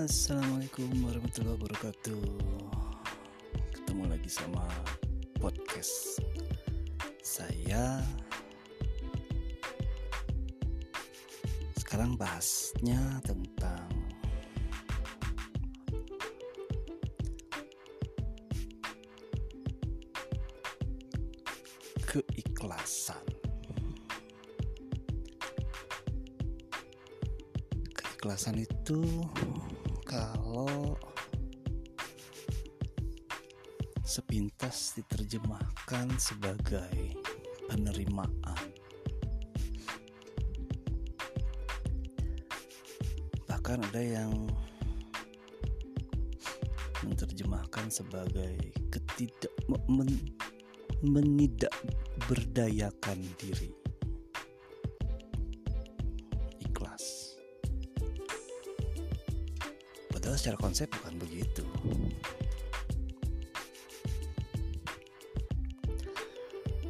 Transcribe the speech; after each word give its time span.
Assalamualaikum 0.00 0.88
warahmatullahi 1.04 1.60
wabarakatuh. 1.60 2.24
Ketemu 3.68 4.08
lagi 4.08 4.32
sama 4.32 4.64
podcast 5.36 6.24
Saya. 7.20 8.00
Sekarang 11.76 12.16
bahasnya 12.16 13.20
tentang 13.28 13.92
Keikhlasan. 22.08 23.20
Keikhlasan 27.92 28.64
itu 28.64 29.28
kalau 30.10 30.98
sepintas 34.02 34.98
diterjemahkan 34.98 36.10
sebagai 36.18 37.14
penerimaan. 37.70 38.58
Bahkan 43.46 43.78
ada 43.86 44.02
yang 44.02 44.50
menerjemahkan 47.06 47.86
sebagai 47.86 48.58
ketidak 48.90 49.54
men, 49.86 50.10
menidak 51.06 51.70
berdayakan 52.26 53.22
diri 53.38 53.79
secara 60.40 60.56
konsep 60.56 60.88
bukan 60.88 61.20
begitu. 61.20 61.60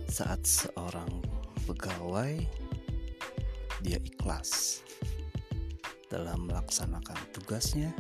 Saat 0.07 0.47
seorang 0.47 1.11
pegawai 1.67 2.47
dia 3.83 3.99
ikhlas 4.07 4.87
dalam 6.07 6.47
melaksanakan 6.47 7.19
tugasnya, 7.35 7.91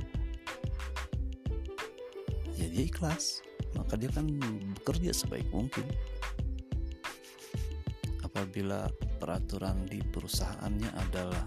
ya 2.54 2.66
dia 2.70 2.86
ikhlas, 2.86 3.42
maka 3.74 3.98
dia 3.98 4.06
akan 4.14 4.38
bekerja 4.78 5.10
sebaik 5.10 5.50
mungkin. 5.50 5.82
Apabila 8.22 8.86
peraturan 9.18 9.82
di 9.90 9.98
perusahaannya 10.14 10.90
adalah 11.10 11.46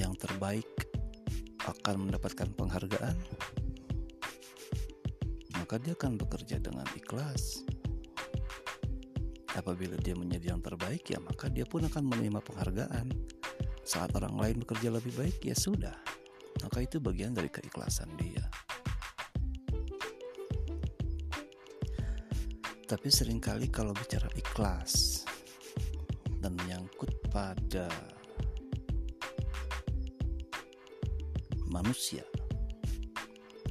yang 0.00 0.16
terbaik 0.16 0.65
akan 1.66 2.06
mendapatkan 2.06 2.48
penghargaan, 2.54 3.18
maka 5.58 5.82
dia 5.82 5.98
akan 5.98 6.14
bekerja 6.14 6.62
dengan 6.62 6.86
ikhlas. 6.94 7.66
Apabila 9.56 9.98
dia 9.98 10.14
menjadi 10.14 10.54
yang 10.54 10.62
terbaik, 10.62 11.02
ya 11.10 11.18
maka 11.18 11.50
dia 11.50 11.66
pun 11.66 11.82
akan 11.82 12.06
menerima 12.06 12.38
penghargaan. 12.44 13.08
Saat 13.82 14.14
orang 14.14 14.38
lain 14.38 14.62
bekerja 14.62 14.94
lebih 14.94 15.16
baik, 15.18 15.42
ya 15.42 15.56
sudah, 15.56 15.96
maka 16.62 16.86
itu 16.86 17.02
bagian 17.02 17.34
dari 17.34 17.50
keikhlasan 17.50 18.10
dia. 18.20 18.44
Tapi 22.86 23.08
sering 23.10 23.42
kali 23.42 23.66
kalau 23.66 23.90
bicara 23.90 24.30
ikhlas 24.38 25.26
dan 26.38 26.54
menyangkut 26.54 27.10
pada 27.34 27.90
manusia. 31.76 32.24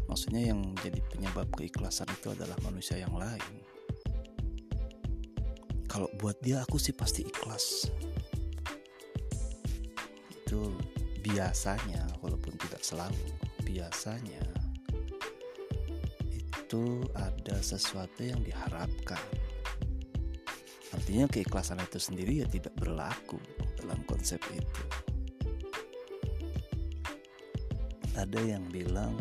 Maksudnya 0.05 0.53
yang 0.53 0.61
jadi 0.77 1.01
penyebab 1.09 1.49
keikhlasan 1.57 2.05
itu 2.13 2.29
adalah 2.29 2.53
manusia 2.61 3.01
yang 3.01 3.17
lain. 3.17 3.65
Kalau 5.89 6.05
buat 6.21 6.37
dia 6.45 6.61
aku 6.61 6.77
sih 6.77 6.93
pasti 6.93 7.25
ikhlas. 7.25 7.89
Itu 10.29 10.77
biasanya 11.25 12.05
walaupun 12.21 12.53
tidak 12.61 12.85
selalu, 12.85 13.25
biasanya 13.65 14.43
itu 16.45 17.01
ada 17.17 17.57
sesuatu 17.63 18.21
yang 18.21 18.43
diharapkan. 18.45 19.21
Artinya 20.93 21.25
keikhlasan 21.27 21.81
itu 21.81 21.97
sendiri 21.97 22.45
ya 22.45 22.47
tidak 22.47 22.75
berlaku 22.77 23.41
dalam 23.81 23.99
konsep 24.07 24.39
itu. 24.53 25.04
Ada 28.15 28.39
yang 28.39 28.63
bilang 28.71 29.15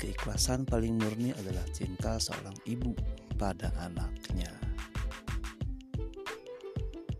keikhlasan 0.00 0.64
paling 0.64 0.96
murni 0.96 1.32
adalah 1.36 1.64
cinta 1.72 2.20
seorang 2.20 2.56
ibu 2.68 2.92
pada 3.36 3.72
anaknya. 3.80 4.52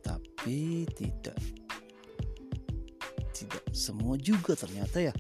Tapi 0.00 0.84
tidak 0.96 1.36
tidak 3.36 3.64
semua 3.76 4.16
juga 4.16 4.56
ternyata 4.56 5.00
ya. 5.00 5.14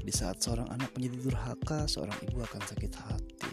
Di 0.00 0.08
saat 0.08 0.40
seorang 0.40 0.64
anak 0.72 0.96
menjadi 0.96 1.28
durhaka, 1.28 1.84
seorang 1.84 2.16
ibu 2.24 2.40
akan 2.40 2.62
sakit 2.64 2.92
hati. 2.96 3.52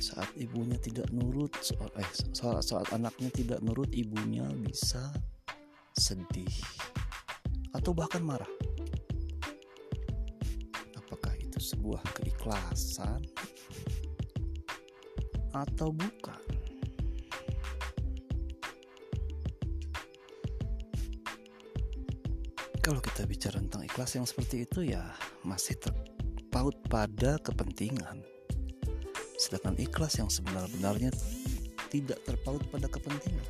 Saat 0.00 0.32
ibunya 0.40 0.80
tidak 0.80 1.12
nurut, 1.12 1.52
eh, 2.00 2.10
saat, 2.32 2.64
saat 2.64 2.88
anaknya 2.96 3.28
tidak 3.28 3.60
nurut, 3.60 3.92
ibunya 3.92 4.48
bisa 4.56 5.12
sedih 5.92 6.48
atau 7.76 7.92
bahkan 7.92 8.24
marah 8.24 8.48
sebuah 11.66 11.98
keikhlasan 12.14 13.26
atau 15.50 15.90
bukan? 15.90 16.42
Kalau 22.78 23.02
kita 23.02 23.26
bicara 23.26 23.58
tentang 23.58 23.82
ikhlas 23.82 24.14
yang 24.14 24.22
seperti 24.22 24.62
itu 24.62 24.94
ya 24.94 25.02
masih 25.42 25.74
terpaut 25.82 26.78
pada 26.86 27.34
kepentingan. 27.42 28.22
Sedangkan 29.34 29.74
ikhlas 29.74 30.22
yang 30.22 30.30
sebenar-benarnya 30.30 31.10
tidak 31.90 32.22
terpaut 32.22 32.62
pada 32.70 32.86
kepentingan. 32.86 33.42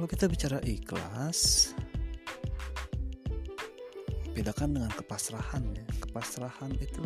Kalau 0.00 0.08
kita 0.08 0.32
bicara 0.32 0.56
ikhlas, 0.64 1.76
bedakan 4.32 4.80
dengan 4.80 4.88
kepasrahan 4.96 5.60
ya. 5.76 5.84
Kepasrahan 6.00 6.72
itu 6.80 7.04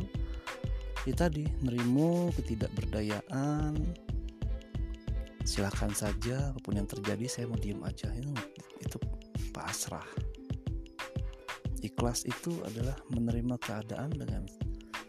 ya 1.03 1.19
tadi 1.19 1.43
nerimo 1.59 2.31
ketidakberdayaan. 2.38 3.75
Silahkan 5.43 5.91
saja 5.91 6.54
apa 6.54 6.62
pun 6.62 6.78
yang 6.78 6.87
terjadi 6.87 7.27
saya 7.27 7.50
mau 7.50 7.59
diem 7.59 7.83
aja. 7.83 8.15
Itu 8.15 8.31
itu 8.78 8.97
pasrah. 9.50 10.06
Ikhlas 11.83 12.22
itu 12.31 12.62
adalah 12.62 12.94
menerima 13.10 13.59
keadaan 13.59 14.15
dengan 14.15 14.47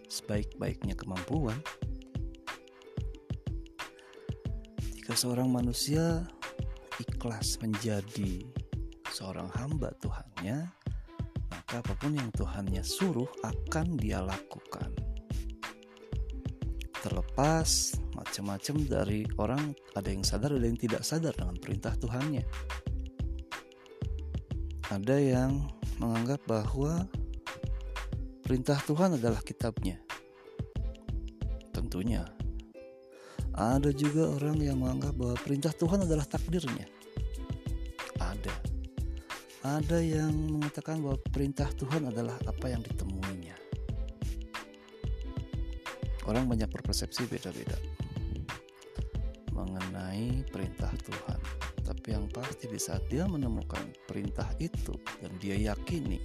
sebaik-baiknya 0.10 0.98
kemampuan. 0.98 1.62
Jika 4.98 5.14
seorang 5.14 5.54
manusia 5.54 6.26
ikhlas 7.02 7.60
menjadi 7.60 8.46
seorang 9.12 9.52
hamba 9.56 9.92
Tuhannya, 10.00 10.68
maka 11.52 11.80
apa 11.80 11.94
pun 11.96 12.16
yang 12.16 12.32
Tuhannya 12.36 12.84
suruh 12.84 13.28
akan 13.44 13.96
dia 14.00 14.20
lakukan. 14.20 14.92
Terlepas 17.00 18.00
macam-macam 18.18 18.76
dari 18.90 19.22
orang, 19.38 19.72
ada 19.94 20.10
yang 20.10 20.26
sadar, 20.26 20.58
ada 20.58 20.66
yang 20.66 20.80
tidak 20.80 21.06
sadar 21.06 21.32
dengan 21.38 21.56
perintah 21.56 21.94
Tuhannya. 21.96 22.44
Ada 24.90 25.18
yang 25.18 25.66
menganggap 26.02 26.44
bahwa 26.50 27.08
perintah 28.44 28.78
Tuhan 28.84 29.16
adalah 29.16 29.40
kitabnya. 29.42 30.02
Tentunya 31.72 32.35
ada 33.56 33.88
juga 33.96 34.36
orang 34.36 34.60
yang 34.60 34.84
menganggap 34.84 35.16
bahwa 35.16 35.36
perintah 35.40 35.72
Tuhan 35.72 36.04
adalah 36.04 36.28
takdirnya. 36.28 36.88
Ada. 38.20 38.56
Ada 39.64 39.98
yang 40.04 40.36
mengatakan 40.60 41.00
bahwa 41.00 41.16
perintah 41.32 41.72
Tuhan 41.72 42.12
adalah 42.12 42.36
apa 42.44 42.68
yang 42.68 42.84
ditemuinya. 42.84 43.56
Orang 46.28 46.52
banyak 46.52 46.68
berpersepsi 46.68 47.32
beda-beda 47.32 47.80
mengenai 49.56 50.44
perintah 50.52 50.92
Tuhan. 51.08 51.40
Tapi 51.86 52.08
yang 52.12 52.28
pasti 52.28 52.68
di 52.68 52.82
saat 52.82 53.08
dia 53.08 53.24
menemukan 53.24 53.82
perintah 54.04 54.52
itu 54.60 55.00
dan 55.24 55.32
dia 55.40 55.56
yakini 55.72 56.20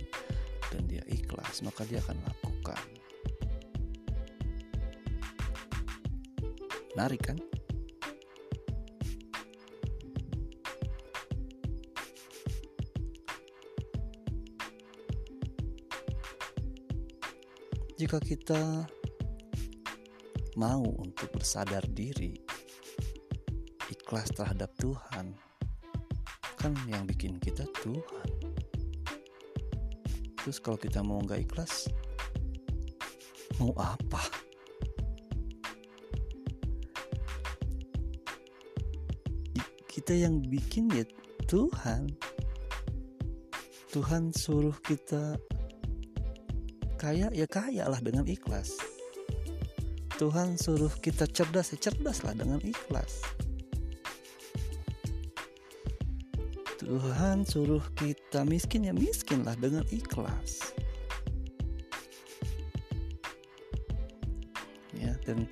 dan 0.74 0.82
dia 0.90 1.04
ikhlas, 1.06 1.62
maka 1.62 1.86
dia 1.86 2.02
akan 2.02 2.18
lakukan. 2.26 2.80
Menarik 7.00 7.32
kan? 7.32 7.40
Jika 17.96 18.20
kita 18.20 18.84
mau 20.60 20.84
untuk 21.00 21.32
bersadar 21.32 21.80
diri, 21.88 22.36
ikhlas 23.88 24.28
terhadap 24.36 24.68
Tuhan, 24.76 25.32
kan 26.60 26.76
yang 26.84 27.08
bikin 27.08 27.40
kita 27.40 27.64
Tuhan. 27.80 28.28
Terus 30.36 30.60
kalau 30.60 30.76
kita 30.76 31.00
mau 31.00 31.24
nggak 31.24 31.48
ikhlas, 31.48 31.88
mau 33.56 33.72
apa? 33.80 34.49
Kita 40.10 40.26
yang 40.26 40.42
bikin 40.42 40.90
ya 40.90 41.06
Tuhan. 41.46 42.10
Tuhan 43.94 44.34
suruh 44.34 44.74
kita 44.82 45.38
kaya 46.98 47.30
ya 47.30 47.46
kaya 47.46 47.86
lah 47.86 48.02
dengan 48.02 48.26
ikhlas. 48.26 48.74
Tuhan 50.18 50.58
suruh 50.58 50.90
kita 50.98 51.30
cerdas 51.30 51.70
ya 51.70 51.78
cerdas 51.78 52.26
lah 52.26 52.34
dengan 52.34 52.58
ikhlas. 52.58 53.22
Tuhan 56.82 57.46
suruh 57.46 57.86
kita 57.94 58.42
miskin 58.42 58.90
ya 58.90 58.94
miskin 58.98 59.46
lah 59.46 59.54
dengan 59.62 59.86
ikhlas. 59.94 60.74
Ya 64.90 65.14
dan 65.22 65.46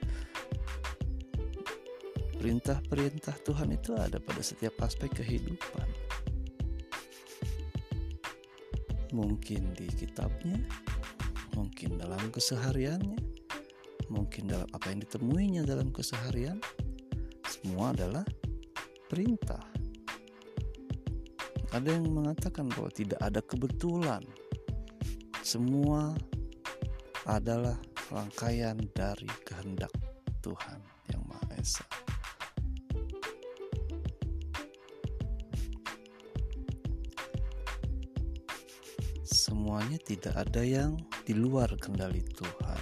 perintah-perintah 2.38 3.36
Tuhan 3.42 3.74
itu 3.74 3.92
ada 3.98 4.22
pada 4.22 4.40
setiap 4.40 4.78
aspek 4.86 5.10
kehidupan 5.10 5.88
mungkin 9.12 9.72
di 9.74 9.88
kitabnya 9.90 10.62
mungkin 11.58 11.98
dalam 11.98 12.22
kesehariannya, 12.30 13.18
mungkin 14.06 14.46
dalam 14.46 14.68
apa 14.70 14.94
yang 14.94 15.02
ditemuinya 15.02 15.62
dalam 15.66 15.90
keseharian, 15.90 16.62
semua 17.50 17.90
adalah 17.90 18.22
perintah. 19.10 19.58
Ada 21.74 21.98
yang 21.98 22.14
mengatakan 22.14 22.70
bahwa 22.70 22.88
tidak 22.94 23.18
ada 23.18 23.42
kebetulan, 23.42 24.22
semua 25.42 26.14
adalah 27.26 27.76
rangkaian 28.08 28.78
dari 28.94 29.28
kehendak 29.42 29.92
Tuhan 30.40 30.80
yang 31.12 31.20
Maha 31.26 31.58
Esa. 31.58 31.97
Semuanya 39.28 40.00
tidak 40.00 40.40
ada 40.40 40.64
yang 40.64 40.96
di 41.28 41.36
luar 41.36 41.68
kendali 41.76 42.24
Tuhan. 42.32 42.80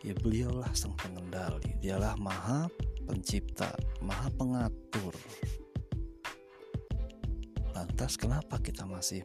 Ya 0.00 0.16
beliaulah 0.16 0.72
sang 0.72 0.96
pengendali, 0.96 1.76
dialah 1.84 2.16
maha 2.16 2.72
pencipta, 3.04 3.68
maha 4.00 4.32
pengatur. 4.32 5.12
Lantas 7.76 8.16
kenapa 8.16 8.56
kita 8.64 8.88
masih 8.88 9.20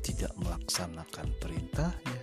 tidak 0.00 0.32
melaksanakan 0.40 1.36
perintahnya? 1.36 2.20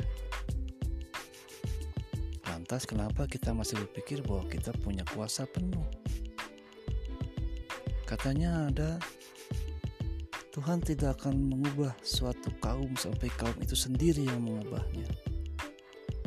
Lantas 2.50 2.90
kenapa 2.90 3.30
kita 3.30 3.54
masih 3.54 3.78
berpikir 3.86 4.26
bahwa 4.26 4.50
kita 4.50 4.74
punya 4.82 5.06
kuasa 5.14 5.46
penuh? 5.46 5.86
Katanya 8.10 8.74
ada 8.74 8.98
Tuhan 10.50 10.82
tidak 10.82 11.22
akan 11.22 11.46
mengubah 11.46 11.94
suatu 12.02 12.50
kaum 12.58 12.98
sampai 12.98 13.30
kaum 13.38 13.54
itu 13.62 13.78
sendiri 13.78 14.26
yang 14.26 14.42
mengubahnya. 14.42 15.06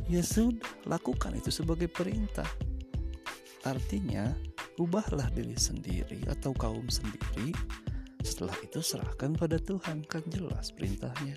Ya 0.06 0.22
sudah, 0.22 0.62
lakukan 0.86 1.34
itu 1.34 1.50
sebagai 1.50 1.90
perintah. 1.90 2.46
Artinya, 3.66 4.30
ubahlah 4.78 5.26
diri 5.34 5.58
sendiri 5.58 6.22
atau 6.30 6.54
kaum 6.54 6.86
sendiri. 6.86 7.50
Setelah 8.22 8.54
itu 8.62 8.78
serahkan 8.78 9.34
pada 9.34 9.58
Tuhan, 9.58 10.06
kan 10.06 10.22
jelas 10.30 10.70
perintahnya. 10.70 11.34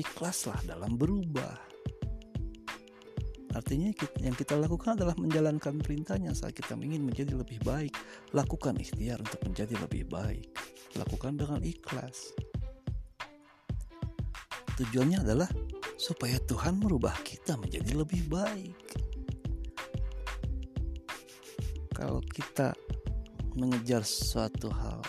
Ikhlaslah 0.00 0.64
dalam 0.64 0.96
berubah. 0.96 1.67
Artinya 3.56 3.88
yang 4.20 4.36
kita 4.36 4.60
lakukan 4.60 5.00
adalah 5.00 5.16
menjalankan 5.16 5.80
perintahnya 5.80 6.36
saat 6.36 6.52
kita 6.52 6.76
ingin 6.76 7.04
menjadi 7.04 7.32
lebih 7.32 7.60
baik. 7.64 7.96
Lakukan 8.36 8.76
ikhtiar 8.76 9.20
untuk 9.24 9.40
menjadi 9.48 9.74
lebih 9.80 10.04
baik. 10.08 10.52
Lakukan 10.96 11.40
dengan 11.40 11.60
ikhlas. 11.64 12.36
Tujuannya 14.76 15.24
adalah 15.24 15.50
supaya 15.98 16.38
Tuhan 16.44 16.78
merubah 16.78 17.16
kita 17.26 17.58
menjadi 17.58 17.98
lebih 17.98 18.30
baik. 18.30 18.78
Kalau 21.90 22.22
kita 22.22 22.78
mengejar 23.58 24.06
suatu 24.06 24.70
hal 24.70 25.02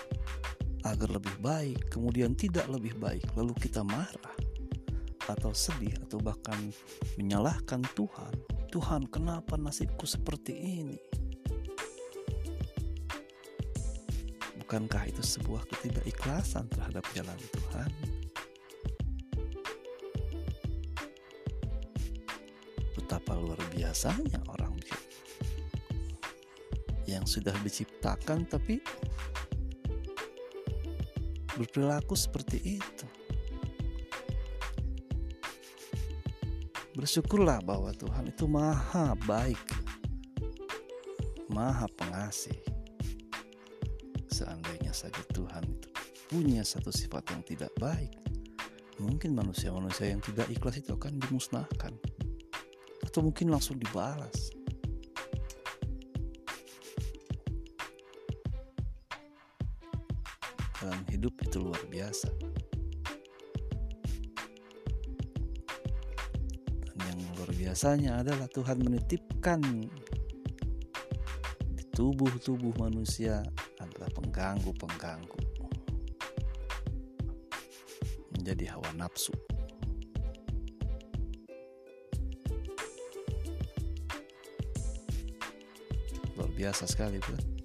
agar 0.87 1.09
lebih 1.13 1.35
baik, 1.43 1.91
kemudian 1.93 2.33
tidak 2.33 2.65
lebih 2.65 2.97
baik, 2.97 3.21
lalu 3.37 3.53
kita 3.61 3.85
marah, 3.85 4.38
atau 5.29 5.53
sedih 5.53 5.93
atau 6.05 6.17
bahkan 6.17 6.57
menyalahkan 7.15 7.85
Tuhan. 7.93 8.33
Tuhan, 8.73 9.05
kenapa 9.09 9.57
nasibku 9.57 10.09
seperti 10.09 10.53
ini? 10.53 10.97
Bukankah 14.65 15.09
itu 15.09 15.21
sebuah 15.25 15.65
ketidakikhlasan 15.69 16.69
terhadap 16.69 17.05
jalan 17.17 17.39
Tuhan? 17.53 17.89
Betapa 22.93 23.33
luar 23.33 23.57
biasanya 23.73 24.37
orang 24.53 24.69
yang 27.09 27.25
sudah 27.25 27.57
diciptakan 27.65 28.45
tapi 28.45 28.77
berperilaku 31.57 32.13
seperti 32.13 32.77
itu. 32.77 32.98
Bersyukurlah 36.99 37.63
bahwa 37.63 37.95
Tuhan 37.95 38.27
itu 38.27 38.43
maha 38.43 39.15
baik, 39.23 39.63
maha 41.47 41.87
pengasih. 41.95 42.59
Seandainya 44.27 44.91
saja 44.91 45.23
Tuhan 45.31 45.63
itu 45.63 45.87
punya 46.27 46.59
satu 46.59 46.91
sifat 46.91 47.31
yang 47.31 47.39
tidak 47.47 47.71
baik, 47.79 48.11
mungkin 48.99 49.31
manusia-manusia 49.31 50.11
yang 50.11 50.19
tidak 50.19 50.51
ikhlas 50.51 50.83
itu 50.83 50.91
akan 50.91 51.23
dimusnahkan. 51.23 51.95
Atau 53.07 53.23
mungkin 53.23 53.47
langsung 53.47 53.79
dibalas. 53.79 54.51
Dalam 60.83 60.99
hidup 61.07 61.31
itu 61.47 61.63
luar 61.63 61.79
biasa. 61.87 62.27
Biasanya 67.69 68.25
adalah 68.25 68.49
Tuhan 68.49 68.81
menitipkan 68.81 69.61
di 71.69 71.83
tubuh-tubuh 71.93 72.73
manusia 72.81 73.45
adalah 73.77 74.09
pengganggu-pengganggu 74.09 75.37
menjadi 78.33 78.73
hawa 78.73 78.89
nafsu. 78.97 79.37
Luar 86.33 86.49
biasa 86.57 86.89
sekali, 86.89 87.21
bukan? 87.21 87.58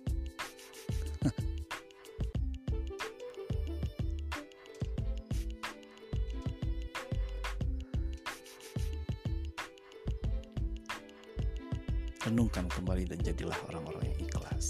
Renungkan 12.25 12.65
kembali 12.73 13.05
dan 13.05 13.21
jadilah 13.21 13.57
orang-orang 13.69 14.09
yang 14.09 14.19
ikhlas. 14.25 14.67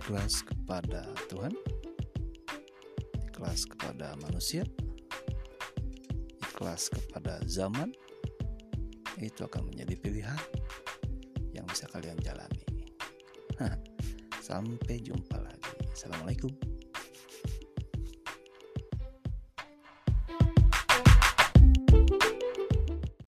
Ikhlas 0.00 0.40
kepada 0.46 1.04
Tuhan, 1.28 1.52
ikhlas 3.28 3.68
kepada 3.68 4.16
manusia, 4.24 4.64
ikhlas 6.40 6.88
kepada 6.88 7.42
zaman, 7.44 7.92
itu 9.20 9.44
akan 9.44 9.68
menjadi 9.68 9.94
pilihan 10.00 10.40
yang 11.52 11.66
bisa 11.68 11.84
kalian 11.92 12.16
jalani. 12.22 12.62
Sampai 14.46 15.02
jumpa 15.02 15.42
lagi. 15.42 15.74
Assalamualaikum. 15.90 16.75